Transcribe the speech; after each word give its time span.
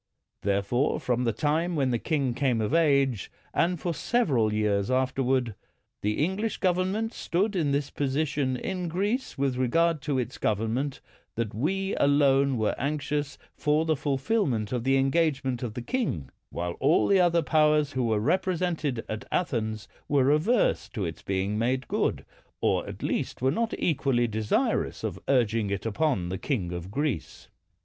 Therefore, 0.41 0.99
from 0.99 1.25
the 1.25 1.31
time 1.31 1.75
when 1.75 1.91
the 1.91 1.99
king 1.99 2.33
came 2.33 2.59
of 2.59 2.73
age, 2.73 3.29
and 3.53 3.79
for 3.79 3.93
several 3.93 4.51
years 4.51 4.89
afterward, 4.89 5.53
the 6.01 6.25
English 6.25 6.57
govern 6.57 6.91
ment 6.93 7.13
stood 7.13 7.55
in 7.55 7.71
this 7.71 7.91
position 7.91 8.57
in 8.57 8.87
Greece 8.87 9.37
with 9.37 9.57
re 9.57 9.67
gard 9.67 10.01
to 10.01 10.17
its 10.17 10.39
government— 10.39 11.01
that 11.35 11.53
we 11.53 11.95
alone 11.97 12.57
were 12.57 12.73
anxious 12.79 13.37
for 13.55 13.85
the 13.85 13.95
fulfilment 13.95 14.71
of 14.71 14.85
the 14.85 14.97
engagement 14.97 15.61
of 15.61 15.75
the 15.75 15.83
king, 15.83 16.31
while 16.49 16.71
all 16.79 17.05
the 17.05 17.19
other 17.19 17.43
powers 17.43 17.91
who 17.91 18.05
were 18.05 18.19
represented 18.19 19.05
at 19.07 19.25
Athens 19.31 19.87
were 20.09 20.31
averse 20.31 20.89
to 20.89 21.05
its 21.05 21.21
being 21.21 21.59
made 21.59 21.87
good, 21.87 22.25
or 22.59 22.87
at 22.89 23.03
least 23.03 23.39
were 23.39 23.51
not 23.51 23.71
equally 23.77 24.25
desirous 24.27 25.03
of 25.03 25.19
urging 25.27 25.69
it 25.69 25.85
upon 25.85 26.29
the 26.29 26.39
king 26.39 26.71
of 26.71 26.89
Greece. 26.89 27.49